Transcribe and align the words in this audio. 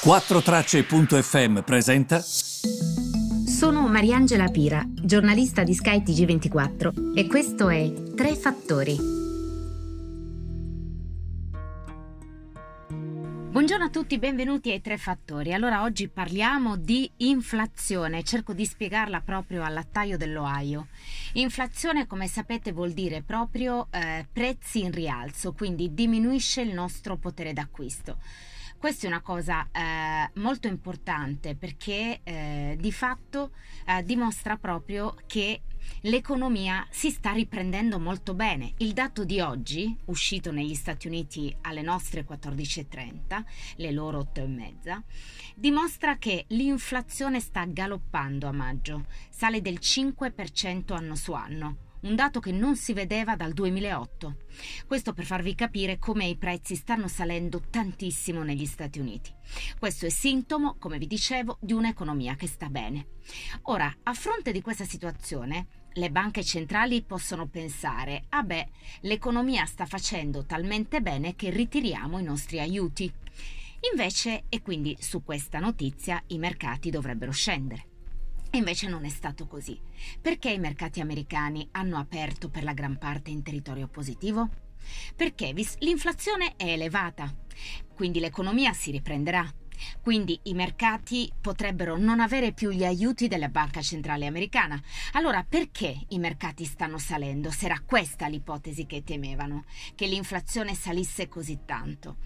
4Tracce.fm 0.00 1.62
presenta. 1.62 2.20
Sono 2.20 3.88
Mariangela 3.88 4.46
Pira, 4.46 4.84
giornalista 4.88 5.64
di 5.64 5.74
Sky 5.74 6.02
TG24 6.04 7.16
e 7.16 7.26
questo 7.26 7.68
è 7.68 7.92
Tre 8.14 8.36
Fattori. 8.36 8.96
Buongiorno 13.50 13.86
a 13.86 13.90
tutti, 13.90 14.20
benvenuti 14.20 14.70
ai 14.70 14.80
Tre 14.80 14.98
Fattori. 14.98 15.52
Allora 15.52 15.82
oggi 15.82 16.06
parliamo 16.08 16.76
di 16.76 17.10
inflazione, 17.16 18.22
cerco 18.22 18.52
di 18.52 18.64
spiegarla 18.64 19.20
proprio 19.20 19.64
al 19.64 19.72
lattaio 19.72 20.16
dell'Ohio. 20.16 20.86
Inflazione, 21.32 22.06
come 22.06 22.28
sapete, 22.28 22.70
vuol 22.70 22.92
dire 22.92 23.22
proprio 23.22 23.88
eh, 23.90 24.24
prezzi 24.32 24.84
in 24.84 24.92
rialzo, 24.92 25.52
quindi 25.54 25.92
diminuisce 25.92 26.60
il 26.60 26.72
nostro 26.72 27.16
potere 27.16 27.52
d'acquisto. 27.52 28.18
Questa 28.78 29.06
è 29.06 29.10
una 29.10 29.22
cosa 29.22 29.68
eh, 29.72 30.30
molto 30.34 30.68
importante 30.68 31.56
perché 31.56 32.20
eh, 32.22 32.76
di 32.78 32.92
fatto 32.92 33.50
eh, 33.84 34.04
dimostra 34.04 34.56
proprio 34.56 35.16
che 35.26 35.62
l'economia 36.02 36.86
si 36.88 37.10
sta 37.10 37.32
riprendendo 37.32 37.98
molto 37.98 38.34
bene. 38.34 38.74
Il 38.76 38.92
dato 38.92 39.24
di 39.24 39.40
oggi, 39.40 39.96
uscito 40.04 40.52
negli 40.52 40.76
Stati 40.76 41.08
Uniti 41.08 41.54
alle 41.62 41.82
nostre 41.82 42.24
14.30, 42.24 43.44
le 43.78 43.90
loro 43.90 44.30
8.30, 44.32 45.00
dimostra 45.56 46.16
che 46.16 46.44
l'inflazione 46.50 47.40
sta 47.40 47.64
galoppando 47.64 48.46
a 48.46 48.52
maggio, 48.52 49.06
sale 49.28 49.60
del 49.60 49.80
5% 49.80 50.94
anno 50.94 51.16
su 51.16 51.32
anno 51.32 51.87
un 52.02 52.14
dato 52.14 52.40
che 52.40 52.52
non 52.52 52.76
si 52.76 52.92
vedeva 52.92 53.36
dal 53.36 53.52
2008. 53.52 54.36
Questo 54.86 55.12
per 55.12 55.24
farvi 55.24 55.54
capire 55.54 55.98
come 55.98 56.26
i 56.26 56.36
prezzi 56.36 56.74
stanno 56.74 57.08
salendo 57.08 57.62
tantissimo 57.70 58.42
negli 58.42 58.66
Stati 58.66 58.98
Uniti. 58.98 59.32
Questo 59.78 60.06
è 60.06 60.08
sintomo, 60.08 60.76
come 60.78 60.98
vi 60.98 61.06
dicevo, 61.06 61.58
di 61.60 61.72
un'economia 61.72 62.34
che 62.36 62.46
sta 62.46 62.68
bene. 62.68 63.06
Ora, 63.62 63.92
a 64.02 64.14
fronte 64.14 64.52
di 64.52 64.60
questa 64.60 64.84
situazione, 64.84 65.66
le 65.94 66.10
banche 66.10 66.44
centrali 66.44 67.02
possono 67.02 67.48
pensare, 67.48 68.24
ah 68.28 68.42
beh, 68.42 68.68
l'economia 69.00 69.64
sta 69.66 69.86
facendo 69.86 70.44
talmente 70.44 71.00
bene 71.00 71.34
che 71.34 71.50
ritiriamo 71.50 72.18
i 72.18 72.22
nostri 72.22 72.60
aiuti. 72.60 73.12
Invece, 73.90 74.44
e 74.48 74.60
quindi 74.60 74.96
su 75.00 75.22
questa 75.22 75.58
notizia, 75.58 76.22
i 76.28 76.38
mercati 76.38 76.90
dovrebbero 76.90 77.32
scendere. 77.32 77.87
Invece 78.52 78.88
non 78.88 79.04
è 79.04 79.08
stato 79.08 79.46
così. 79.46 79.78
Perché 80.20 80.50
i 80.50 80.58
mercati 80.58 81.00
americani 81.00 81.68
hanno 81.72 81.98
aperto 81.98 82.48
per 82.48 82.64
la 82.64 82.72
gran 82.72 82.98
parte 82.98 83.30
in 83.30 83.42
territorio 83.42 83.88
positivo? 83.88 84.48
Perché 85.14 85.52
l'inflazione 85.78 86.54
è 86.56 86.64
elevata, 86.64 87.34
quindi 87.94 88.20
l'economia 88.20 88.72
si 88.72 88.90
riprenderà. 88.90 89.46
Quindi 90.00 90.38
i 90.44 90.54
mercati 90.54 91.30
potrebbero 91.40 91.96
non 91.96 92.18
avere 92.18 92.52
più 92.52 92.70
gli 92.70 92.84
aiuti 92.84 93.28
della 93.28 93.48
Banca 93.48 93.80
Centrale 93.80 94.26
Americana. 94.26 94.80
Allora 95.12 95.44
perché 95.48 95.96
i 96.08 96.18
mercati 96.18 96.64
stanno 96.64 96.98
salendo? 96.98 97.50
Se 97.50 97.66
era 97.66 97.80
questa 97.84 98.26
l'ipotesi 98.26 98.86
che 98.86 99.04
temevano, 99.04 99.64
che 99.94 100.06
l'inflazione 100.06 100.74
salisse 100.74 101.28
così 101.28 101.60
tanto. 101.64 102.16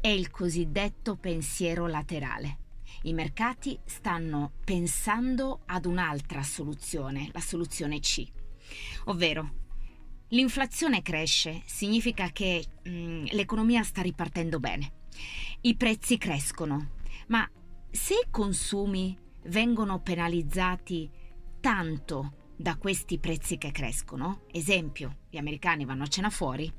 È 0.00 0.08
il 0.08 0.30
cosiddetto 0.30 1.16
pensiero 1.16 1.86
laterale. 1.88 2.58
I 3.02 3.12
mercati 3.12 3.78
stanno 3.84 4.52
pensando 4.64 5.62
ad 5.66 5.86
un'altra 5.86 6.42
soluzione, 6.42 7.28
la 7.32 7.40
soluzione 7.40 8.00
C, 8.00 8.26
ovvero 9.04 9.58
l'inflazione 10.28 11.02
cresce, 11.02 11.62
significa 11.64 12.30
che 12.30 12.64
mh, 12.82 12.90
mm, 12.90 13.24
l'economia 13.30 13.82
sta 13.82 14.02
ripartendo 14.02 14.60
bene, 14.60 14.92
i 15.62 15.76
prezzi 15.76 16.18
crescono, 16.18 16.92
ma 17.28 17.48
se 17.90 18.14
i 18.14 18.30
consumi 18.30 19.16
vengono 19.44 20.00
penalizzati 20.00 21.10
tanto 21.60 22.34
da 22.56 22.76
questi 22.76 23.18
prezzi 23.18 23.56
che 23.56 23.72
crescono, 23.72 24.42
esempio, 24.50 25.16
gli 25.30 25.38
americani 25.38 25.84
vanno 25.84 26.04
a 26.04 26.08
cena 26.08 26.30
fuori, 26.30 26.70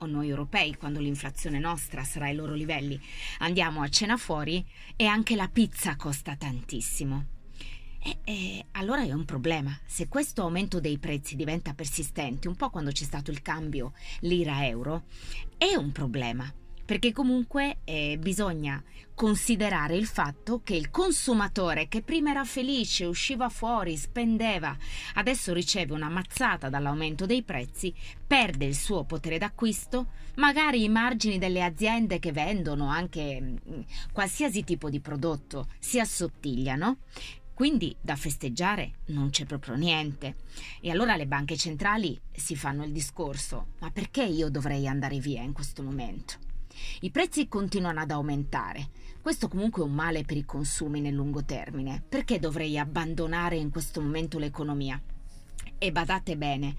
o 0.00 0.06
noi 0.06 0.28
europei, 0.28 0.76
quando 0.76 1.00
l'inflazione 1.00 1.58
nostra 1.58 2.04
sarà 2.04 2.26
ai 2.26 2.34
loro 2.34 2.54
livelli, 2.54 3.00
andiamo 3.38 3.82
a 3.82 3.88
cena 3.88 4.16
fuori 4.16 4.64
e 4.96 5.06
anche 5.06 5.36
la 5.36 5.48
pizza 5.48 5.96
costa 5.96 6.36
tantissimo. 6.36 7.26
E, 8.02 8.18
e, 8.24 8.64
allora 8.72 9.02
è 9.02 9.12
un 9.12 9.24
problema. 9.26 9.78
Se 9.84 10.08
questo 10.08 10.42
aumento 10.42 10.80
dei 10.80 10.98
prezzi 10.98 11.36
diventa 11.36 11.74
persistente, 11.74 12.48
un 12.48 12.56
po' 12.56 12.70
quando 12.70 12.90
c'è 12.92 13.04
stato 13.04 13.30
il 13.30 13.42
cambio 13.42 13.92
lira-euro, 14.20 15.04
è 15.58 15.74
un 15.74 15.92
problema 15.92 16.50
perché 16.90 17.12
comunque 17.12 17.76
eh, 17.84 18.18
bisogna 18.18 18.82
considerare 19.14 19.94
il 19.94 20.06
fatto 20.06 20.60
che 20.64 20.74
il 20.74 20.90
consumatore 20.90 21.86
che 21.86 22.02
prima 22.02 22.32
era 22.32 22.44
felice, 22.44 23.04
usciva 23.04 23.48
fuori, 23.48 23.96
spendeva, 23.96 24.76
adesso 25.14 25.52
riceve 25.52 25.92
una 25.92 26.08
mazzata 26.08 26.68
dall'aumento 26.68 27.26
dei 27.26 27.44
prezzi, 27.44 27.94
perde 28.26 28.64
il 28.64 28.74
suo 28.74 29.04
potere 29.04 29.38
d'acquisto, 29.38 30.08
magari 30.34 30.82
i 30.82 30.88
margini 30.88 31.38
delle 31.38 31.62
aziende 31.62 32.18
che 32.18 32.32
vendono 32.32 32.88
anche 32.88 33.40
mh, 33.40 33.58
mm, 33.72 33.80
qualsiasi 34.12 34.64
tipo 34.64 34.90
di 34.90 34.98
prodotto 34.98 35.68
si 35.78 36.00
assottigliano 36.00 36.96
quindi 37.54 37.94
da 38.00 38.16
festeggiare 38.16 38.94
non 39.08 39.28
c'è 39.28 39.44
proprio 39.44 39.74
niente. 39.74 40.36
E 40.80 40.90
allora 40.90 41.14
le 41.14 41.26
banche 41.26 41.58
centrali 41.58 42.18
si 42.32 42.56
fanno 42.56 42.84
il 42.84 42.90
discorso, 42.90 43.74
ma 43.80 43.90
perché 43.90 44.24
io 44.24 44.48
dovrei 44.48 44.88
andare 44.88 45.18
via 45.18 45.42
in 45.42 45.52
questo 45.52 45.82
momento? 45.82 46.49
I 47.00 47.10
prezzi 47.10 47.48
continuano 47.48 48.00
ad 48.00 48.10
aumentare. 48.10 48.88
Questo 49.20 49.48
comunque 49.48 49.82
è 49.82 49.84
un 49.84 49.92
male 49.92 50.24
per 50.24 50.36
i 50.36 50.44
consumi 50.44 51.00
nel 51.00 51.14
lungo 51.14 51.44
termine. 51.44 52.02
Perché 52.08 52.38
dovrei 52.38 52.78
abbandonare 52.78 53.56
in 53.56 53.70
questo 53.70 54.00
momento 54.00 54.38
l'economia? 54.38 55.00
E 55.82 55.92
badate 55.92 56.36
bene, 56.36 56.76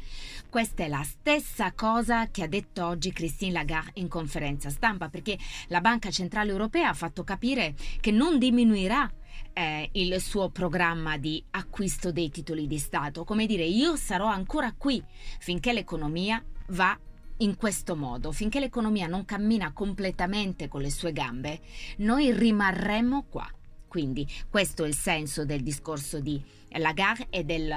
questa 0.47 0.83
è 0.83 0.87
la 0.87 1.03
stessa 1.03 1.71
cosa 1.71 2.29
che 2.29 2.43
ha 2.43 2.47
detto 2.47 2.85
oggi 2.85 3.11
Christine 3.11 3.53
Lagarde 3.53 3.99
in 3.99 4.07
conferenza 4.07 4.69
stampa, 4.69 5.09
perché 5.09 5.39
la 5.69 5.81
Banca 5.81 6.11
Centrale 6.11 6.51
Europea 6.51 6.89
ha 6.89 6.93
fatto 6.93 7.23
capire 7.23 7.73
che 7.99 8.11
non 8.11 8.37
diminuirà 8.37 9.11
eh, 9.53 9.89
il 9.93 10.21
suo 10.21 10.49
programma 10.49 11.17
di 11.17 11.43
acquisto 11.51 12.11
dei 12.11 12.29
titoli 12.29 12.67
di 12.67 12.77
Stato. 12.77 13.23
Come 13.23 13.47
dire, 13.47 13.63
io 13.63 13.95
sarò 13.95 14.27
ancora 14.27 14.73
qui 14.77 15.03
finché 15.39 15.73
l'economia 15.73 16.43
va 16.67 16.95
in 17.41 17.55
questo 17.57 17.95
modo, 17.95 18.31
finché 18.31 18.59
l'economia 18.59 19.07
non 19.07 19.25
cammina 19.25 19.71
completamente 19.73 20.67
con 20.67 20.81
le 20.81 20.89
sue 20.89 21.11
gambe, 21.11 21.59
noi 21.97 22.31
rimarremo 22.31 23.25
qua. 23.29 23.49
Quindi 23.87 24.25
questo 24.49 24.85
è 24.85 24.87
il 24.87 24.95
senso 24.95 25.43
del 25.43 25.61
discorso 25.61 26.21
di 26.21 26.41
Lagarde 26.77 27.27
e 27.29 27.43
del 27.43 27.73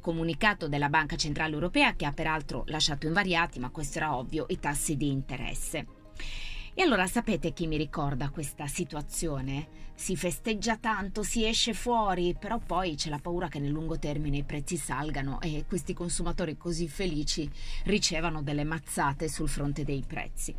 comunicato 0.00 0.66
della 0.66 0.88
Banca 0.88 1.16
Centrale 1.16 1.52
Europea 1.52 1.94
che 1.94 2.06
ha 2.06 2.12
peraltro 2.12 2.64
lasciato 2.68 3.06
invariati, 3.06 3.58
ma 3.58 3.68
questo 3.68 3.98
era 3.98 4.16
ovvio, 4.16 4.46
i 4.48 4.58
tassi 4.58 4.96
di 4.96 5.10
interesse. 5.10 5.86
E 6.78 6.82
allora 6.82 7.08
sapete 7.08 7.52
chi 7.52 7.66
mi 7.66 7.76
ricorda 7.76 8.30
questa 8.30 8.68
situazione? 8.68 9.66
Si 9.96 10.14
festeggia 10.14 10.76
tanto, 10.76 11.24
si 11.24 11.44
esce 11.44 11.74
fuori, 11.74 12.36
però 12.38 12.60
poi 12.60 12.94
c'è 12.94 13.08
la 13.08 13.18
paura 13.18 13.48
che 13.48 13.58
nel 13.58 13.72
lungo 13.72 13.98
termine 13.98 14.36
i 14.36 14.44
prezzi 14.44 14.76
salgano 14.76 15.40
e 15.40 15.64
questi 15.66 15.92
consumatori 15.92 16.56
così 16.56 16.86
felici 16.86 17.50
ricevano 17.82 18.42
delle 18.42 18.62
mazzate 18.62 19.26
sul 19.28 19.48
fronte 19.48 19.82
dei 19.82 20.04
prezzi. 20.06 20.54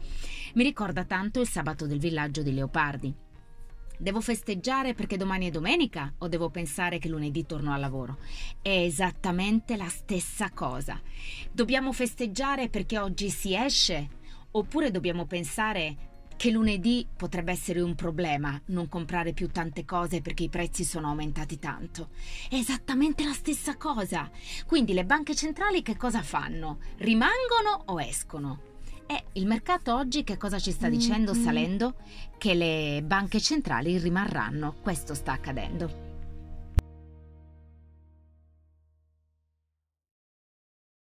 Mi 0.55 0.63
ricorda 0.63 1.05
tanto 1.05 1.39
il 1.39 1.47
sabato 1.47 1.87
del 1.87 1.99
villaggio 1.99 2.41
di 2.43 2.53
Leopardi. 2.53 3.15
Devo 3.97 4.19
festeggiare 4.19 4.93
perché 4.93 5.15
domani 5.15 5.47
è 5.47 5.51
domenica 5.51 6.15
o 6.17 6.27
devo 6.27 6.49
pensare 6.49 6.99
che 6.99 7.07
lunedì 7.07 7.45
torno 7.45 7.71
al 7.71 7.79
lavoro? 7.79 8.17
È 8.61 8.67
esattamente 8.67 9.77
la 9.77 9.87
stessa 9.87 10.51
cosa. 10.51 10.99
Dobbiamo 11.49 11.93
festeggiare 11.93 12.67
perché 12.67 12.99
oggi 12.99 13.29
si 13.29 13.55
esce 13.55 14.17
oppure 14.51 14.91
dobbiamo 14.91 15.25
pensare 15.25 16.08
che 16.39 16.51
lunedì 16.51 17.05
potrebbe 17.17 17.51
essere 17.51 17.81
un 17.81 17.95
problema 17.95 18.57
non 18.67 18.87
comprare 18.87 19.33
più 19.33 19.49
tante 19.49 19.83
cose 19.83 20.21
perché 20.21 20.43
i 20.43 20.49
prezzi 20.49 20.85
sono 20.85 21.09
aumentati 21.09 21.59
tanto. 21.59 22.11
È 22.47 22.55
esattamente 22.55 23.25
la 23.25 23.33
stessa 23.33 23.75
cosa. 23.75 24.31
Quindi 24.65 24.93
le 24.93 25.03
banche 25.03 25.35
centrali 25.35 25.81
che 25.81 25.97
cosa 25.97 26.21
fanno? 26.21 26.77
Rimangono 26.99 27.83
o 27.87 27.99
escono? 27.99 28.61
E 29.05 29.25
il 29.33 29.47
mercato 29.47 29.93
oggi 29.93 30.23
che 30.23 30.37
cosa 30.37 30.59
ci 30.59 30.71
sta 30.71 30.87
dicendo 30.87 31.33
mm-hmm. 31.33 31.43
salendo? 31.43 31.95
Che 32.37 32.53
le 32.53 33.01
banche 33.03 33.41
centrali 33.41 33.97
rimarranno. 33.97 34.75
Questo 34.81 35.15
sta 35.15 35.33
accadendo. 35.33 36.08